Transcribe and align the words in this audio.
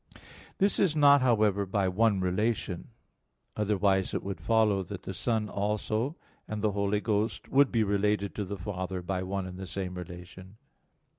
This 0.57 0.79
is 0.79 0.95
not, 0.95 1.21
however, 1.21 1.63
by 1.67 1.87
one 1.87 2.21
relation; 2.21 2.87
otherwise 3.55 4.15
it 4.15 4.23
would 4.23 4.41
follow 4.41 4.81
that 4.81 5.03
the 5.03 5.13
Son 5.13 5.47
also 5.47 6.15
and 6.47 6.63
the 6.63 6.71
Holy 6.71 6.99
Ghost 7.01 7.49
would 7.49 7.71
be 7.71 7.83
related 7.83 8.33
to 8.33 8.43
the 8.43 8.57
Father 8.57 9.03
by 9.03 9.21
one 9.21 9.45
and 9.45 9.59
the 9.59 9.67
same 9.67 9.93
relation. 9.93 10.57